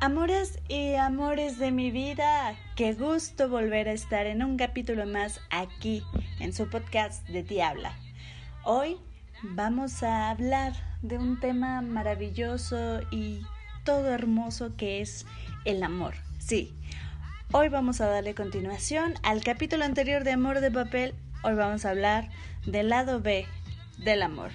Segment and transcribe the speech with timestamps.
[0.00, 5.40] Amores y amores de mi vida, qué gusto volver a estar en un capítulo más
[5.50, 6.04] aquí
[6.38, 7.96] en su podcast de Diabla.
[8.62, 8.96] Hoy
[9.42, 13.40] vamos a hablar de un tema maravilloso y
[13.84, 15.26] todo hermoso que es
[15.64, 16.14] el amor.
[16.38, 16.72] Sí,
[17.50, 21.16] hoy vamos a darle continuación al capítulo anterior de Amor de Papel.
[21.42, 22.28] Hoy vamos a hablar
[22.66, 23.46] del lado B
[23.98, 24.52] del amor.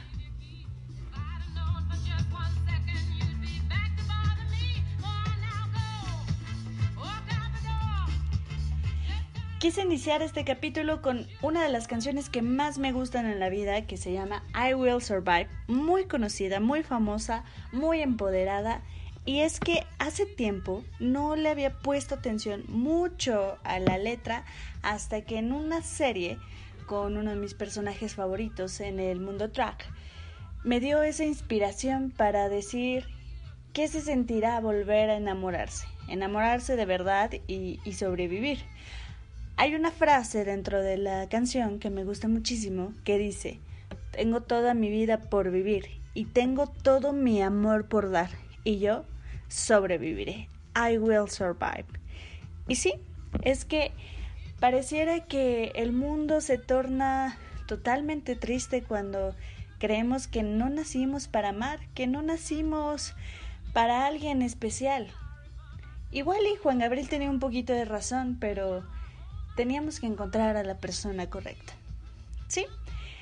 [9.63, 13.47] Quise iniciar este capítulo con una de las canciones que más me gustan en la
[13.47, 18.81] vida, que se llama I Will Survive, muy conocida, muy famosa, muy empoderada.
[19.23, 24.43] Y es que hace tiempo no le había puesto atención mucho a la letra
[24.81, 26.39] hasta que en una serie
[26.85, 29.85] con uno de mis personajes favoritos en el mundo track
[30.65, 33.05] me dio esa inspiración para decir
[33.71, 38.59] qué se sentirá volver a enamorarse, enamorarse de verdad y, y sobrevivir.
[39.55, 43.59] Hay una frase dentro de la canción que me gusta muchísimo que dice,
[44.11, 48.29] tengo toda mi vida por vivir y tengo todo mi amor por dar
[48.63, 49.05] y yo
[49.49, 50.49] sobreviviré.
[50.75, 51.85] I will survive.
[52.67, 52.93] Y sí,
[53.43, 53.91] es que
[54.59, 57.37] pareciera que el mundo se torna
[57.67, 59.35] totalmente triste cuando
[59.77, 63.13] creemos que no nacimos para amar, que no nacimos
[63.71, 65.11] para alguien especial.
[66.11, 68.83] Igual y Juan Gabriel tenía un poquito de razón, pero
[69.55, 71.73] teníamos que encontrar a la persona correcta.
[72.47, 72.65] ¿Sí?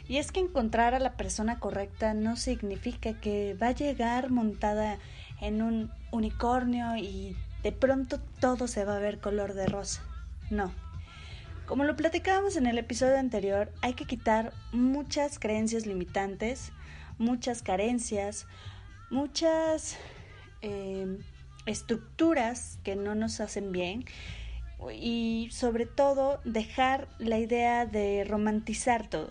[0.08, 4.98] Y es que encontrar a la persona correcta no significa que va a llegar montada
[5.40, 10.02] en un unicornio y de pronto todo se va a ver color de rosa.
[10.50, 10.74] No.
[11.66, 16.74] Como lo platicábamos en el episodio anterior, hay que quitar muchas creencias limitantes,
[17.18, 18.48] muchas carencias,
[19.10, 19.96] muchas
[20.62, 21.18] eh,
[21.66, 24.06] estructuras que no nos hacen bien
[24.90, 29.30] y sobre todo dejar la idea de romantizar todo,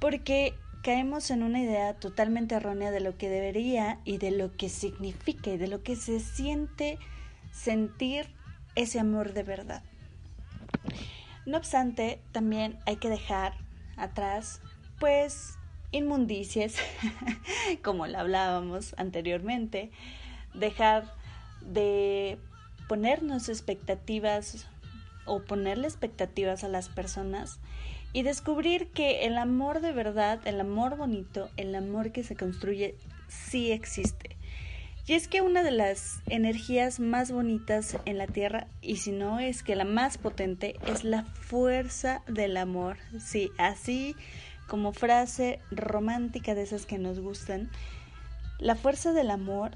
[0.00, 4.68] porque caemos en una idea totalmente errónea de lo que debería y de lo que
[4.68, 6.98] significa y de lo que se siente
[7.52, 8.28] sentir
[8.74, 9.82] ese amor de verdad.
[11.44, 13.54] No obstante, también hay que dejar
[13.96, 14.60] atrás,
[14.98, 15.58] pues,
[15.92, 16.74] inmundicias,
[17.82, 19.90] como lo hablábamos anteriormente,
[20.54, 21.14] dejar
[21.62, 22.38] de
[22.88, 24.66] ponernos expectativas
[25.24, 27.58] o ponerle expectativas a las personas
[28.12, 32.94] y descubrir que el amor de verdad, el amor bonito, el amor que se construye,
[33.28, 34.36] sí existe.
[35.06, 39.38] Y es que una de las energías más bonitas en la Tierra, y si no
[39.38, 42.96] es que la más potente, es la fuerza del amor.
[43.20, 44.16] Sí, así
[44.66, 47.70] como frase romántica de esas que nos gustan,
[48.58, 49.72] la fuerza del amor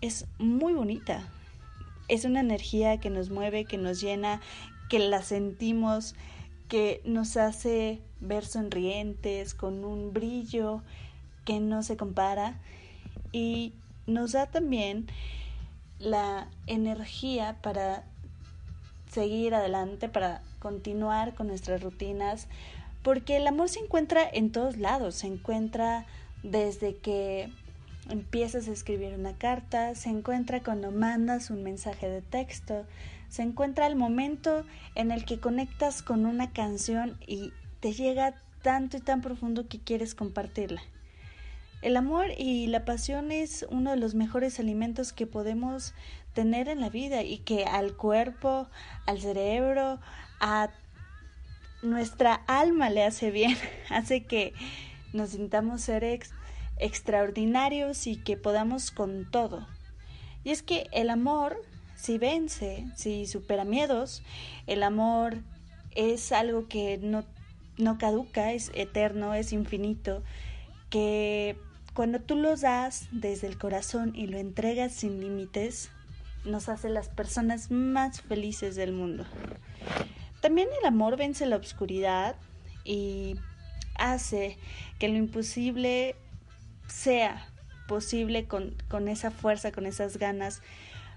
[0.00, 1.26] es muy bonita,
[2.08, 4.40] es una energía que nos mueve, que nos llena,
[4.88, 6.14] que la sentimos,
[6.68, 10.82] que nos hace ver sonrientes, con un brillo
[11.44, 12.58] que no se compara.
[13.32, 13.74] Y
[14.06, 15.06] nos da también
[15.98, 18.04] la energía para
[19.10, 22.48] seguir adelante, para continuar con nuestras rutinas,
[23.02, 26.06] porque el amor se encuentra en todos lados, se encuentra
[26.42, 27.50] desde que
[28.08, 32.86] empiezas a escribir una carta, se encuentra cuando mandas un mensaje de texto,
[33.28, 34.64] se encuentra el momento
[34.94, 39.78] en el que conectas con una canción y te llega tanto y tan profundo que
[39.78, 40.82] quieres compartirla.
[41.80, 45.94] El amor y la pasión es uno de los mejores alimentos que podemos
[46.34, 48.68] tener en la vida y que al cuerpo,
[49.06, 50.00] al cerebro,
[50.40, 50.70] a
[51.82, 53.56] nuestra alma le hace bien,
[53.90, 54.54] hace que
[55.12, 56.32] nos sintamos seres
[56.78, 59.66] extraordinarios y que podamos con todo.
[60.44, 61.62] Y es que el amor,
[61.96, 64.22] si vence, si supera miedos,
[64.66, 65.38] el amor
[65.94, 67.24] es algo que no,
[67.76, 70.22] no caduca, es eterno, es infinito,
[70.90, 71.56] que
[71.94, 75.90] cuando tú lo das desde el corazón y lo entregas sin límites,
[76.44, 79.24] nos hace las personas más felices del mundo.
[80.40, 82.36] También el amor vence la oscuridad
[82.84, 83.36] y
[83.96, 84.56] hace
[84.98, 86.14] que lo imposible
[86.88, 87.46] sea
[87.86, 90.62] posible con, con esa fuerza, con esas ganas,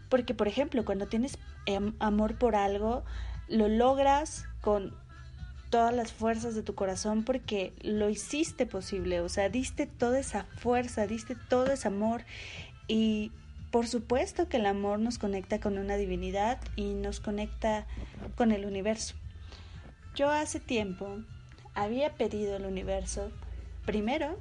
[0.10, 3.04] Porque, por ejemplo, cuando tienes em, amor por algo,
[3.48, 4.94] lo logras con
[5.70, 10.44] todas las fuerzas de tu corazón porque lo hiciste posible, o sea, diste toda esa
[10.58, 12.24] fuerza, diste todo ese amor.
[12.88, 13.32] Y
[13.72, 17.88] por supuesto que el amor nos conecta con una divinidad y nos conecta
[18.36, 19.16] con el universo.
[20.14, 21.20] Yo hace tiempo
[21.74, 23.32] había pedido al universo,
[23.86, 24.38] primero,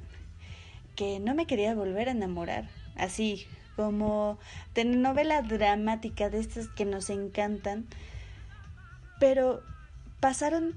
[0.95, 4.37] que no me quería volver a enamorar, así como
[4.73, 7.87] telenovela dramática de estas que nos encantan,
[9.19, 9.61] pero
[10.19, 10.75] pasaron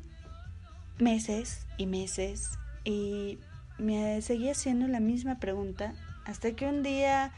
[0.98, 3.38] meses y meses y
[3.78, 5.94] me seguía haciendo la misma pregunta
[6.24, 7.32] hasta que un día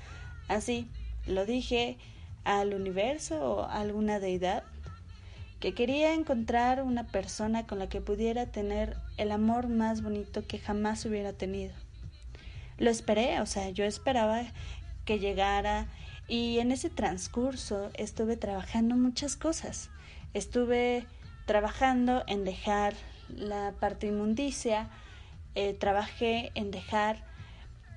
[0.49, 0.89] así
[1.27, 1.97] lo dije
[2.45, 4.63] al universo o a alguna deidad
[5.61, 10.59] que quería encontrar una persona con la que pudiera tener el amor más bonito que
[10.59, 11.75] jamás hubiera tenido.
[12.79, 14.43] Lo esperé, o sea, yo esperaba
[15.05, 15.87] que llegara
[16.29, 19.91] y en ese transcurso estuve trabajando muchas cosas.
[20.35, 21.07] Estuve
[21.47, 22.95] trabajando en dejar
[23.29, 24.91] la parte inmundicia,
[25.55, 27.25] eh, trabajé en dejar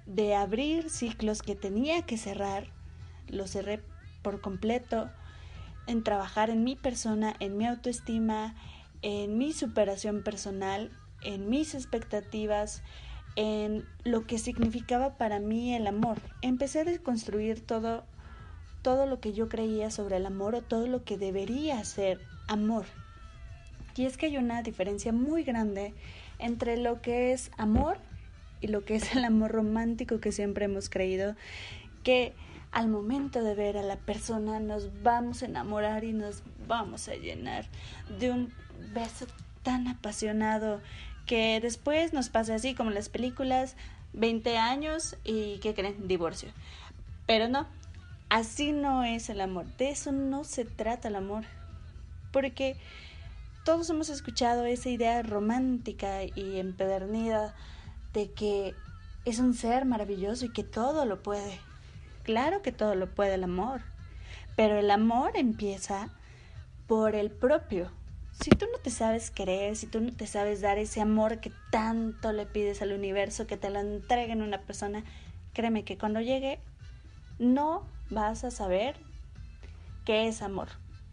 [0.05, 2.67] de abrir ciclos que tenía que cerrar,
[3.27, 3.81] lo cerré
[4.21, 5.09] por completo,
[5.87, 8.55] en trabajar en mi persona, en mi autoestima,
[9.01, 10.91] en mi superación personal,
[11.21, 12.81] en mis expectativas,
[13.35, 16.17] en lo que significaba para mí el amor.
[16.41, 18.03] Empecé a desconstruir todo
[18.81, 22.85] todo lo que yo creía sobre el amor o todo lo que debería ser amor.
[23.95, 25.93] Y es que hay una diferencia muy grande
[26.37, 27.97] entre lo que es amor
[28.61, 31.35] y lo que es el amor romántico que siempre hemos creído
[32.03, 32.33] que
[32.71, 37.15] al momento de ver a la persona nos vamos a enamorar y nos vamos a
[37.15, 37.65] llenar
[38.19, 38.53] de un
[38.93, 39.25] beso
[39.63, 40.79] tan apasionado
[41.29, 43.75] que después nos pase así como en las películas
[44.13, 46.49] 20 años y que creen divorcio.
[47.27, 47.67] Pero no,
[48.29, 51.43] así no es el amor, de eso no se trata el amor.
[52.31, 52.77] Porque
[53.63, 57.53] todos hemos escuchado esa idea romántica y empedernida
[58.11, 58.73] de que
[59.23, 61.59] es un ser maravilloso y que todo lo puede.
[62.23, 63.81] Claro que todo lo puede el amor,
[64.55, 66.09] pero el amor empieza
[66.87, 67.91] por el propio.
[68.39, 71.51] Si tú no te sabes querer, si tú no te sabes dar ese amor que
[71.71, 75.03] tanto le pides al universo, que te lo entregue en una persona,
[75.53, 76.59] créeme que cuando llegue
[77.37, 78.95] no vas a saber
[80.05, 80.69] qué es amor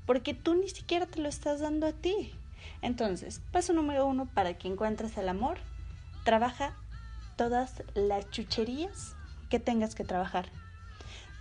[0.06, 2.32] porque tú ni siquiera te lo estás dando a ti.
[2.81, 5.58] Entonces, paso número uno para que encuentres el amor,
[6.25, 6.76] trabaja
[7.37, 9.17] todas las chucherías
[9.50, 10.46] que tengas que trabajar.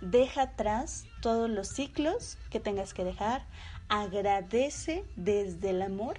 [0.00, 3.46] Deja atrás todos los ciclos que tengas que dejar.
[3.88, 6.18] Agradece desde el amor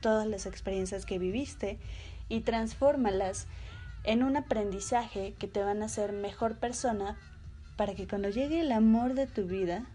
[0.00, 1.78] todas las experiencias que viviste
[2.28, 3.46] y transfórmalas
[4.04, 7.18] en un aprendizaje que te van a hacer mejor persona
[7.76, 9.86] para que cuando llegue el amor de tu vida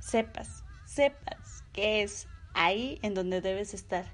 [0.00, 4.06] sepas sepas que es ahí en donde debes estar,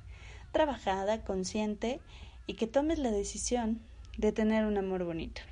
[0.53, 2.01] trabajada, consciente
[2.47, 3.81] y que tomes la decisión
[4.17, 5.43] de tener un amor bonito.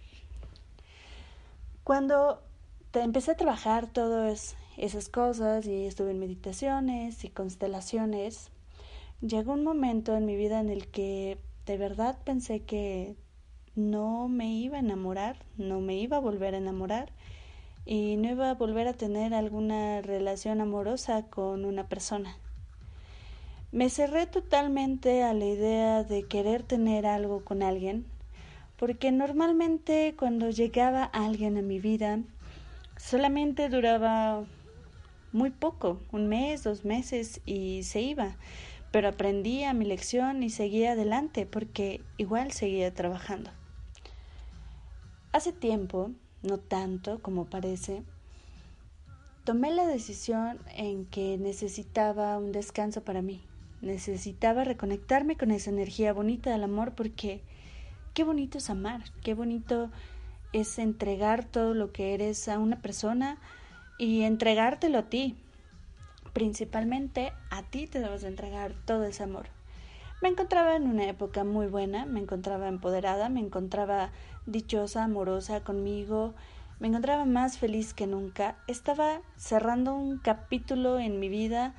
[1.85, 2.43] Cuando
[2.91, 8.51] te empecé a trabajar todas esas cosas y estuve en meditaciones y constelaciones,
[9.21, 13.17] llegó un momento en mi vida en el que de verdad pensé que
[13.75, 17.13] no me iba a enamorar, no me iba a volver a enamorar
[17.85, 22.37] y no iba a volver a tener alguna relación amorosa con una persona.
[23.71, 28.07] Me cerré totalmente a la idea de querer tener algo con alguien,
[28.79, 32.21] porque normalmente cuando llegaba alguien a mi vida,
[32.97, 34.45] solamente duraba
[35.33, 38.37] muy poco, un mes, dos meses y se iba,
[38.91, 43.51] pero aprendía mi lección y seguía adelante porque igual seguía trabajando.
[45.33, 48.03] Hace tiempo no tanto como parece,
[49.45, 53.45] tomé la decisión en que necesitaba un descanso para mí.
[53.81, 57.43] Necesitaba reconectarme con esa energía bonita del amor porque
[58.15, 59.91] qué bonito es amar, qué bonito
[60.53, 63.39] es entregar todo lo que eres a una persona
[63.99, 65.37] y entregártelo a ti.
[66.33, 69.49] Principalmente a ti te debes de entregar todo ese amor.
[70.23, 74.11] Me encontraba en una época muy buena, me encontraba empoderada, me encontraba
[74.47, 76.35] dichosa, amorosa conmigo,
[76.81, 78.57] me encontraba más feliz que nunca.
[78.67, 81.75] Estaba cerrando un capítulo en mi vida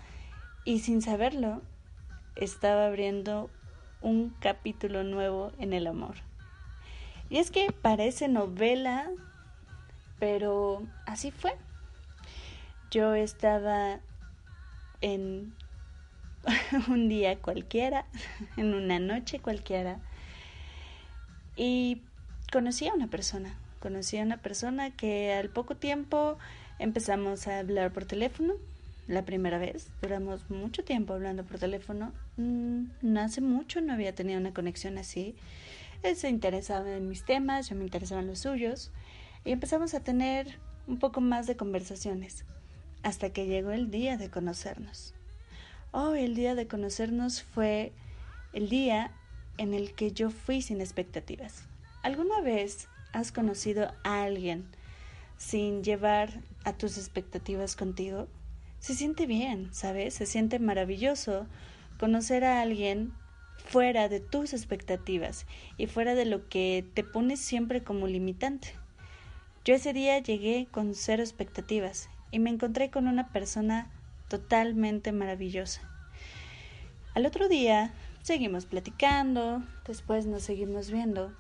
[0.66, 1.62] y sin saberlo
[2.36, 3.50] estaba abriendo
[4.02, 6.16] un capítulo nuevo en el amor.
[7.30, 9.10] Y es que parece novela,
[10.20, 11.56] pero así fue.
[12.92, 14.00] Yo estaba
[15.02, 15.54] en
[16.88, 18.06] un día cualquiera,
[18.58, 20.00] en una noche cualquiera.
[21.56, 22.02] Y
[22.52, 26.38] conocí a una persona, conocí a una persona que al poco tiempo
[26.80, 28.54] Empezamos a hablar por teléfono
[29.08, 29.90] la primera vez.
[30.02, 32.14] Duramos mucho tiempo hablando por teléfono.
[32.38, 35.36] Mm, no hace mucho no había tenido una conexión así.
[36.04, 38.94] Él se interesaba en mis temas, yo me interesaba en los suyos.
[39.44, 42.46] Y empezamos a tener un poco más de conversaciones.
[43.04, 45.14] Hasta que llegó el día de conocernos.
[45.92, 47.94] Oh, el día de conocernos fue
[48.54, 49.12] el día
[49.58, 51.64] en el que yo fui sin expectativas.
[52.04, 54.66] ¿Alguna vez has conocido a alguien
[55.38, 58.28] sin llevar a tus expectativas contigo?
[58.80, 60.14] Se siente bien, ¿sabes?
[60.14, 61.48] Se siente maravilloso
[62.00, 63.14] conocer a alguien
[63.66, 65.46] fuera de tus expectativas
[65.78, 68.70] y fuera de lo que te pones siempre como limitante.
[69.66, 73.92] Yo ese día llegué con cero expectativas y me encontré con una persona
[74.28, 75.82] totalmente maravillosa.
[77.16, 81.34] Al otro día seguimos platicando, después nos seguimos viendo,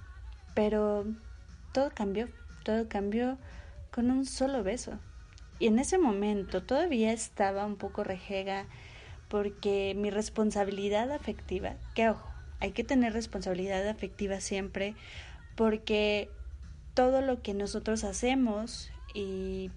[0.55, 1.05] pero
[1.72, 2.27] todo cambió,
[2.63, 3.38] todo cambió
[3.91, 5.00] con un solo beso.
[5.60, 8.65] Y en ese momento todavía estaba un poco rejega
[9.27, 12.27] porque mi responsabilidad afectiva, que ojo,
[12.60, 14.96] hay que tener responsabilidad afectiva siempre
[15.55, 16.29] porque
[16.93, 19.72] todo lo que nosotros hacemos y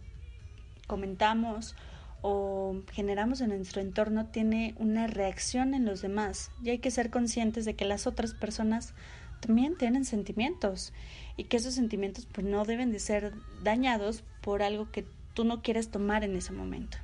[0.87, 1.75] comentamos
[2.23, 7.11] o generamos en nuestro entorno tiene una reacción en los demás y hay que ser
[7.11, 8.95] conscientes de que las otras personas
[9.41, 10.93] también tienen sentimientos
[11.37, 15.62] y que esos sentimientos pues no deben de ser dañados por algo que tú no
[15.62, 16.99] quieres tomar en ese momento.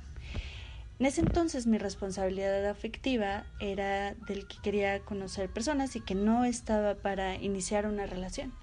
[0.99, 6.45] En ese entonces mi responsabilidad afectiva era del que quería conocer personas y que no
[6.45, 8.53] estaba para iniciar una relación.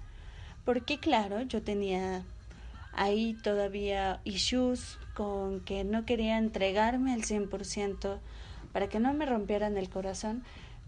[0.65, 2.23] Porque claro, yo tenía
[2.97, 8.19] ahí todavía issues con que no quería entregarme al 100%
[8.73, 10.43] para que no me rompieran el corazón,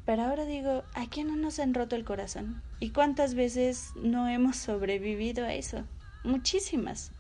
[0.06, 2.62] pero ahora digo, ¿a quién no nos han roto el corazón?
[2.80, 5.84] ¿Y cuántas veces no hemos sobrevivido a eso?
[6.24, 7.12] Muchísimas.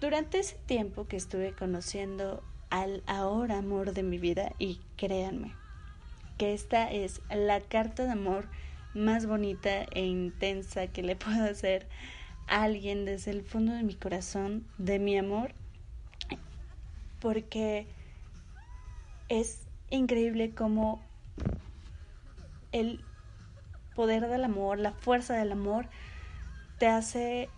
[0.00, 5.54] Durante ese tiempo que estuve conociendo al ahora amor de mi vida, y créanme,
[6.36, 8.46] que esta es la carta de amor
[8.94, 11.88] más bonita e intensa que le puedo hacer
[12.48, 15.54] alguien desde el fondo de mi corazón, de mi amor,
[17.20, 17.86] porque
[19.28, 21.02] es increíble como
[22.72, 23.04] el
[23.94, 25.88] poder del amor, la fuerza del amor,
[26.78, 27.48] te hace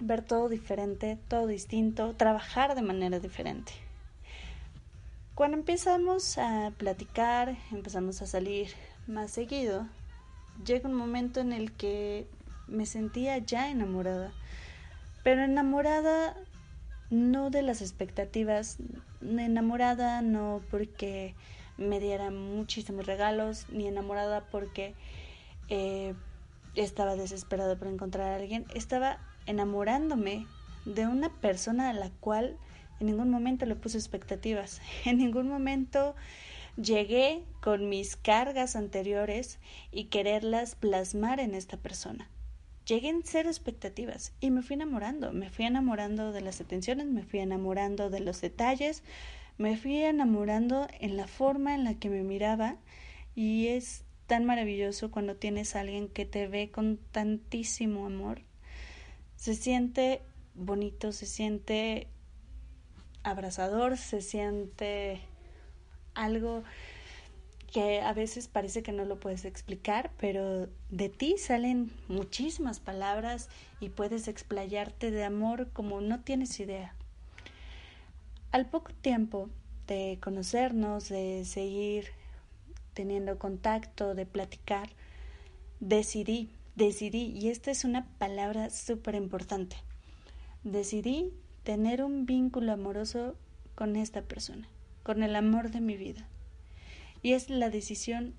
[0.00, 3.72] ver todo diferente, todo distinto, trabajar de manera diferente.
[5.34, 8.68] Cuando empezamos a platicar, empezamos a salir
[9.06, 9.86] más seguido,
[10.64, 12.26] llega un momento en el que
[12.66, 14.32] me sentía ya enamorada,
[15.22, 16.36] pero enamorada
[17.10, 18.78] no de las expectativas,
[19.20, 21.34] enamorada no porque
[21.76, 24.94] me diera muchísimos regalos, ni enamorada porque
[25.68, 26.14] eh,
[26.74, 30.46] estaba desesperada por encontrar a alguien, estaba enamorándome
[30.84, 32.56] de una persona a la cual
[33.00, 36.14] en ningún momento le puse expectativas, en ningún momento
[36.76, 39.58] llegué con mis cargas anteriores
[39.90, 42.28] y quererlas plasmar en esta persona
[42.86, 47.22] llegué en cero expectativas y me fui enamorando, me fui enamorando de las atenciones, me
[47.22, 49.02] fui enamorando de los detalles,
[49.58, 52.76] me fui enamorando en la forma en la que me miraba
[53.34, 58.42] y es tan maravilloso cuando tienes a alguien que te ve con tantísimo amor.
[59.36, 60.22] Se siente
[60.54, 62.08] bonito, se siente
[63.22, 65.20] abrazador, se siente
[66.14, 66.62] algo
[67.72, 73.48] que a veces parece que no lo puedes explicar, pero de ti salen muchísimas palabras
[73.80, 76.94] y puedes explayarte de amor como no tienes idea.
[78.50, 79.48] Al poco tiempo
[79.86, 82.08] de conocernos, de seguir
[82.92, 84.90] teniendo contacto, de platicar,
[85.80, 89.76] decidí, decidí, y esta es una palabra súper importante,
[90.62, 93.34] decidí tener un vínculo amoroso
[93.74, 94.68] con esta persona,
[95.02, 96.28] con el amor de mi vida
[97.22, 98.34] y es la decisión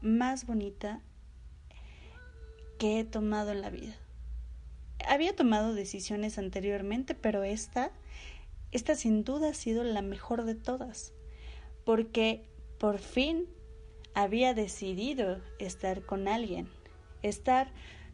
[0.00, 1.00] más bonita
[2.78, 3.94] que he tomado en la vida.
[5.08, 7.90] Había tomado decisiones anteriormente, pero esta,
[8.70, 11.12] esta sin duda ha sido la mejor de todas,
[11.84, 12.44] porque
[12.78, 13.46] por fin
[14.14, 16.68] había decidido estar con alguien,
[17.22, 17.68] estar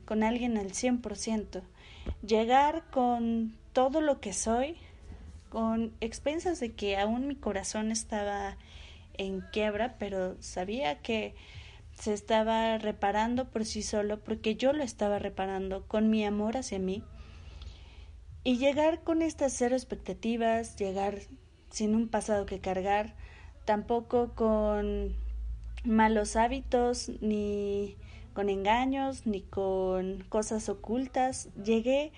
[0.04, 1.62] con alguien al 100%,
[2.26, 4.76] llegar con todo lo que soy,
[5.50, 8.56] con expensas de que aún mi corazón estaba
[9.18, 11.34] en quiebra, pero sabía que
[11.98, 16.78] se estaba reparando por sí solo porque yo lo estaba reparando con mi amor hacia
[16.78, 17.02] mí.
[18.44, 21.18] Y llegar con estas cero expectativas, llegar
[21.70, 23.14] sin un pasado que cargar,
[23.64, 25.14] tampoco con
[25.84, 27.96] malos hábitos, ni
[28.32, 31.48] con engaños, ni con cosas ocultas.
[31.62, 32.12] Llegué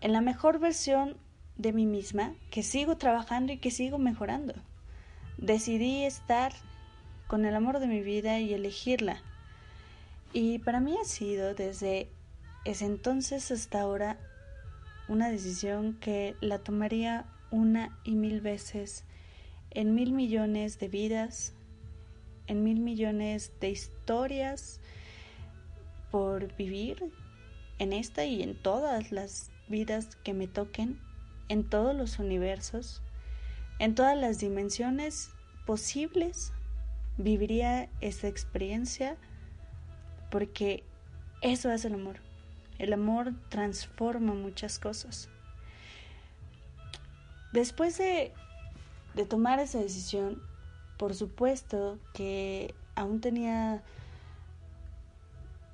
[0.00, 1.16] en la mejor versión
[1.56, 4.54] de mí misma que sigo trabajando y que sigo mejorando.
[5.42, 6.52] Decidí estar
[7.26, 9.22] con el amor de mi vida y elegirla.
[10.32, 12.08] Y para mí ha sido desde
[12.64, 14.20] ese entonces hasta ahora
[15.08, 19.04] una decisión que la tomaría una y mil veces
[19.72, 21.54] en mil millones de vidas,
[22.46, 24.78] en mil millones de historias
[26.12, 27.12] por vivir
[27.80, 31.00] en esta y en todas las vidas que me toquen,
[31.48, 33.02] en todos los universos,
[33.78, 35.30] en todas las dimensiones
[35.66, 36.52] posibles,
[37.16, 39.16] viviría esa experiencia
[40.30, 40.84] porque
[41.42, 42.16] eso es el amor.
[42.78, 45.28] El amor transforma muchas cosas.
[47.52, 48.32] Después de,
[49.28, 50.42] tomar esa decisión,
[50.96, 53.82] por supuesto que aún tenía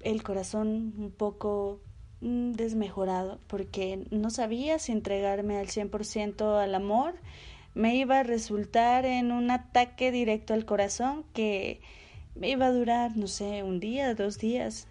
[0.00, 1.81] el corazón un poco
[2.21, 7.14] mm, desmejorado porque no sabía si entregarme al 100% al amor
[7.78, 11.80] me iba a resultar en un ataque directo al corazón que
[12.35, 14.88] me iba a durar, no sé, un día, dos días.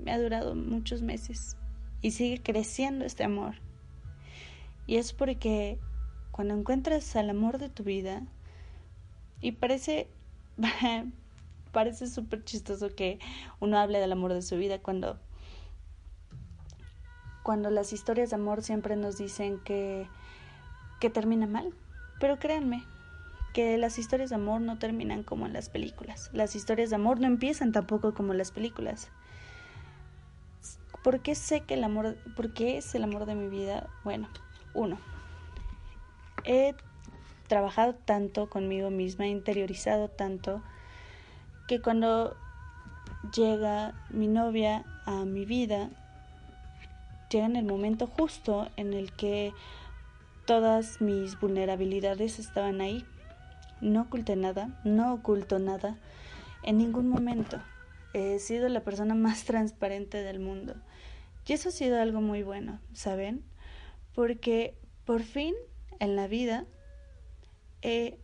[0.00, 1.56] Me ha durado muchos meses
[2.02, 3.54] y sigue creciendo este amor.
[4.88, 5.78] Y es porque
[6.32, 8.24] cuando encuentras al amor de tu vida,
[9.40, 10.08] y parece,
[11.72, 13.20] parece súper chistoso que
[13.60, 15.20] uno hable del amor de su vida cuando,
[17.44, 20.08] cuando las historias de amor siempre nos dicen que,
[20.98, 21.72] que termina mal.
[22.18, 22.84] Pero créanme,
[23.52, 26.30] que las historias de amor no terminan como en las películas.
[26.32, 29.10] Las historias de amor no empiezan tampoco como en las películas.
[31.02, 33.88] ¿Por qué sé que el amor, por qué es el amor de mi vida?
[34.04, 34.28] Bueno,
[34.74, 34.98] uno,
[36.44, 36.74] he
[37.46, 40.62] trabajado tanto conmigo misma, he interiorizado tanto,
[41.66, 42.36] que cuando
[43.34, 45.90] llega mi novia a mi vida,
[47.30, 49.52] llega en el momento justo en el que
[50.48, 53.04] todas mis vulnerabilidades estaban ahí.
[53.82, 55.98] No oculté nada, no oculto nada
[56.62, 57.60] en ningún momento.
[58.14, 60.74] He sido la persona más transparente del mundo.
[61.46, 63.44] Y eso ha sido algo muy bueno, ¿saben?
[64.14, 65.54] Porque por fin
[66.00, 66.64] en la vida
[67.82, 68.18] he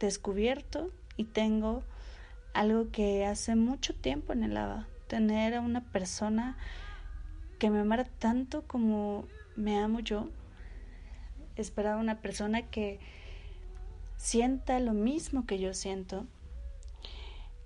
[0.00, 1.82] descubierto y tengo
[2.54, 6.56] algo que hace mucho tiempo anhelaba, tener a una persona
[7.58, 10.30] que me amara tanto como me amo yo.
[11.56, 13.00] Esperaba una persona que
[14.16, 16.26] sienta lo mismo que yo siento,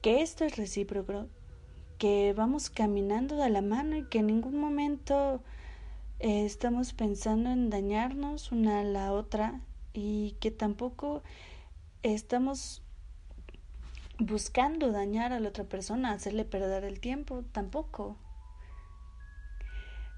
[0.02, 1.26] que esto es recíproco,
[1.98, 5.42] que vamos caminando de la mano y que en ningún momento
[6.18, 9.60] eh, estamos pensando en dañarnos una a la otra
[9.92, 11.22] y que tampoco
[12.02, 12.82] estamos
[14.18, 18.16] buscando dañar a la otra persona, hacerle perder el tiempo, tampoco.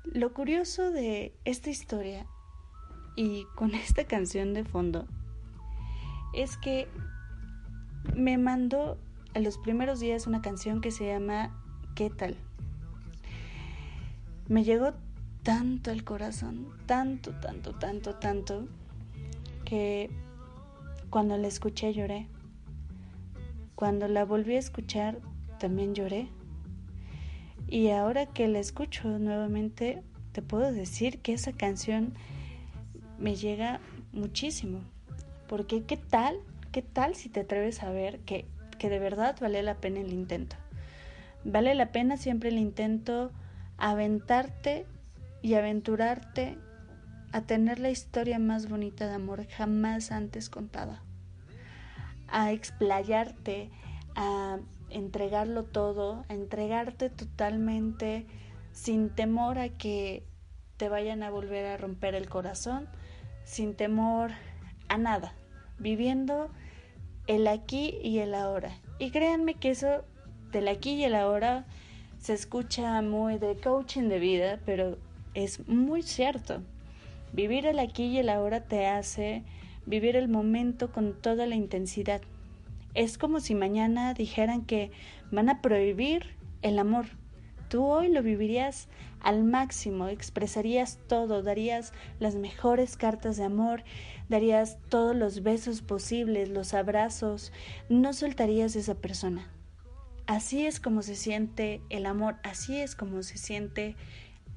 [0.04, 2.26] Lo curioso de esta historia
[3.16, 5.06] y con esta canción de fondo
[6.32, 6.88] es que
[8.14, 8.98] me mandó
[9.34, 11.50] a los primeros días una canción que se llama
[11.94, 12.36] ¿Qué tal?
[14.48, 14.92] Me llegó
[15.42, 18.66] tanto al corazón, tanto, tanto, tanto, tanto,
[19.64, 20.10] que
[21.10, 22.28] cuando la escuché lloré.
[23.74, 25.18] Cuando la volví a escuchar
[25.58, 26.28] también lloré.
[27.68, 32.14] Y ahora que la escucho nuevamente, te puedo decir que esa canción
[33.22, 33.80] me llega
[34.12, 34.80] muchísimo.
[35.46, 36.36] Porque qué tal,
[36.72, 38.46] qué tal si te atreves a ver que,
[38.78, 40.56] que de verdad vale la pena el intento.
[41.44, 43.30] Vale la pena siempre el intento
[43.78, 44.86] aventarte
[45.40, 46.58] y aventurarte
[47.32, 51.02] a tener la historia más bonita de amor jamás antes contada,
[52.28, 53.70] a explayarte,
[54.14, 54.58] a
[54.90, 58.26] entregarlo todo, a entregarte totalmente
[58.72, 60.24] sin temor a que
[60.76, 62.88] te vayan a volver a romper el corazón,
[63.44, 64.30] sin temor
[64.88, 65.34] a nada,
[65.78, 66.50] viviendo
[67.26, 68.72] el aquí y el ahora.
[68.98, 70.04] Y créanme que eso
[70.52, 71.64] del aquí y el ahora
[72.18, 74.98] se escucha muy de coaching de vida, pero
[75.34, 76.62] es muy cierto.
[77.32, 79.42] Vivir el aquí y el ahora te hace
[79.86, 82.20] vivir el momento con toda la intensidad.
[82.94, 84.90] Es como si mañana dijeran que
[85.30, 87.06] van a prohibir el amor.
[87.72, 88.86] Tú hoy lo vivirías
[89.20, 93.82] al máximo, expresarías todo, darías las mejores cartas de amor,
[94.28, 97.50] darías todos los besos posibles, los abrazos,
[97.88, 99.50] no soltarías esa persona.
[100.26, 103.96] Así es como se siente el amor, así es como se siente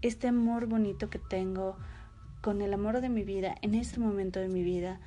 [0.02, 1.78] este amor bonito que tengo
[2.42, 5.00] con el amor de mi vida en este momento de mi vida,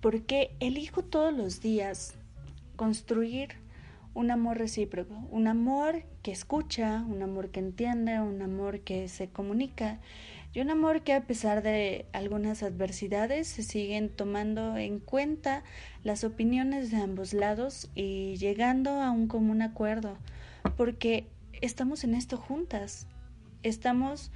[0.00, 2.14] porque elijo todos los días
[2.76, 3.56] construir
[4.18, 9.28] un amor recíproco, un amor que escucha, un amor que entiende, un amor que se
[9.28, 10.00] comunica
[10.52, 15.62] y un amor que a pesar de algunas adversidades se siguen tomando en cuenta
[16.02, 20.18] las opiniones de ambos lados y llegando a un común acuerdo,
[20.76, 21.28] porque
[21.60, 23.06] estamos en esto juntas,
[23.62, 24.32] estamos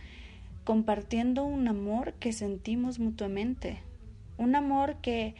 [0.63, 3.83] compartiendo un amor que sentimos mutuamente,
[4.39, 5.35] un amor que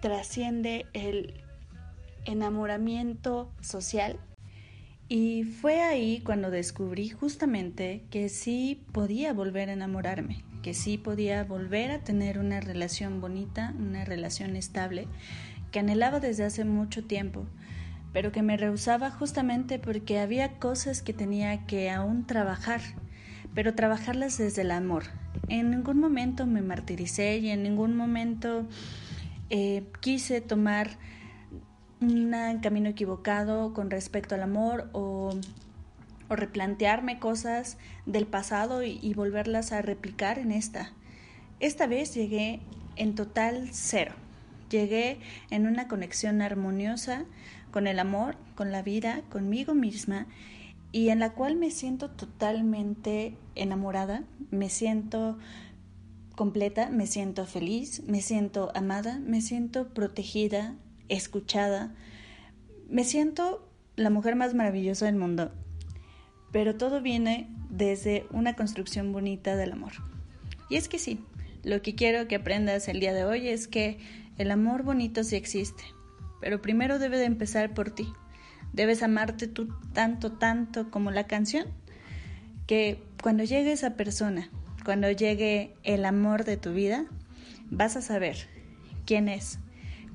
[0.00, 1.45] trasciende el
[2.26, 4.18] enamoramiento social
[5.08, 11.44] y fue ahí cuando descubrí justamente que sí podía volver a enamorarme, que sí podía
[11.44, 15.06] volver a tener una relación bonita, una relación estable,
[15.70, 17.46] que anhelaba desde hace mucho tiempo,
[18.12, 22.80] pero que me rehusaba justamente porque había cosas que tenía que aún trabajar,
[23.54, 25.04] pero trabajarlas desde el amor.
[25.46, 28.66] En ningún momento me martiricé y en ningún momento
[29.50, 30.98] eh, quise tomar
[32.00, 35.30] un camino equivocado con respecto al amor o,
[36.28, 40.90] replantearme cosas del pasado y, y volverlas a replicar en esta.
[41.60, 42.60] Esta vez llegué
[42.96, 44.12] en total cero.
[44.68, 47.24] Llegué en una conexión armoniosa
[47.70, 50.26] con el amor, con la vida, conmigo misma
[50.92, 55.38] y en la cual me siento totalmente enamorada, me siento
[56.34, 60.74] completa, me siento feliz, me siento amada, me siento protegida,
[61.08, 61.94] escuchada.
[62.88, 65.52] Me siento la mujer más maravillosa del mundo,
[66.52, 69.92] pero todo viene desde una construcción bonita del amor.
[70.68, 71.20] Y es que sí,
[71.64, 73.98] lo que quiero que aprendas el día de hoy es que
[74.38, 75.82] el amor bonito sí existe,
[76.40, 78.06] pero primero debe de empezar por ti.
[78.72, 81.66] Debes amarte tú tanto, tanto como la canción,
[82.66, 84.50] que cuando llegue esa persona,
[84.84, 87.06] cuando llegue el amor de tu vida,
[87.70, 88.36] vas a saber
[89.04, 89.58] quién es,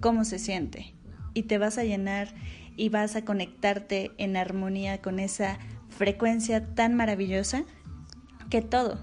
[0.02, 0.94] cómo se siente.
[1.34, 2.34] Y te vas a llenar
[2.76, 5.60] y vas a conectarte en armonía con esa
[5.90, 7.64] frecuencia tan maravillosa
[8.50, 9.00] que todo,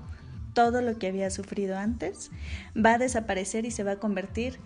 [0.53, 2.31] todo lo que había sufrido antes
[2.77, 4.59] va a desaparecer y se va a convertir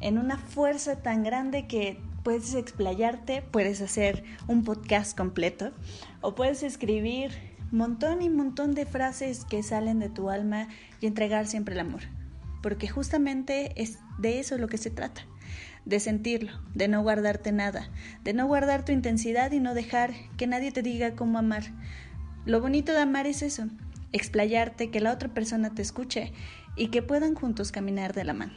[0.00, 5.72] en una fuerza tan grande que puedes explayarte, puedes hacer un podcast completo
[6.20, 7.32] o puedes escribir
[7.70, 10.68] montón y montón de frases que salen de tu alma
[11.00, 12.02] y entregar siempre el amor,
[12.62, 15.29] porque justamente es de eso lo que se trata
[15.90, 17.90] de sentirlo, de no guardarte nada,
[18.24, 21.64] de no guardar tu intensidad y no dejar que nadie te diga cómo amar.
[22.46, 23.66] Lo bonito de amar es eso,
[24.12, 26.32] explayarte, que la otra persona te escuche
[26.76, 28.52] y que puedan juntos caminar de la mano.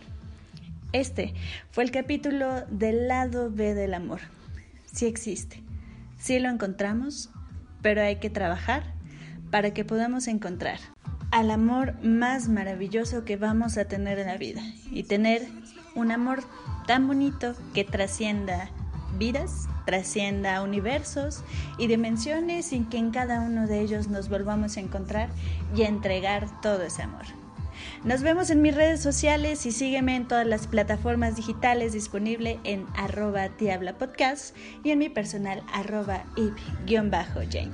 [0.93, 1.33] Este
[1.71, 4.21] fue el capítulo del lado B del amor.
[4.85, 5.63] Sí existe,
[6.19, 7.31] sí lo encontramos,
[7.81, 8.93] pero hay que trabajar
[9.49, 10.79] para que podamos encontrar
[11.31, 15.47] al amor más maravilloso que vamos a tener en la vida y tener
[15.95, 16.43] un amor
[16.87, 18.69] tan bonito que trascienda
[19.17, 21.43] vidas, trascienda universos
[21.77, 25.29] y dimensiones sin que en cada uno de ellos nos volvamos a encontrar
[25.75, 27.25] y a entregar todo ese amor.
[28.03, 32.85] Nos vemos en mis redes sociales y sígueme en todas las plataformas digitales disponible en
[32.95, 33.95] arroba Diabla
[34.83, 37.71] y en mi personal arroba ip-jane.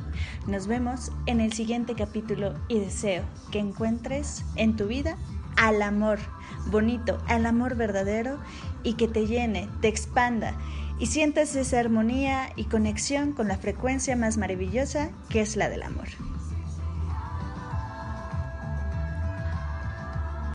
[0.48, 5.18] Nos vemos en el siguiente capítulo y deseo que encuentres en tu vida
[5.60, 6.20] al amor
[6.68, 8.40] bonito, al amor verdadero
[8.82, 10.54] y que te llene, te expanda
[11.00, 15.84] y sientas esa armonía y conexión con la frecuencia más maravillosa que es la del
[15.84, 16.08] amor.